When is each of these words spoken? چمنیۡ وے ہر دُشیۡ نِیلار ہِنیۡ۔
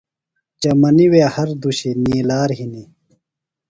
چمنیۡ 0.61 1.09
وے 1.11 1.21
ہر 1.35 1.49
دُشیۡ 1.61 1.97
نِیلار 2.03 2.49
ہِنیۡ۔ 2.57 2.87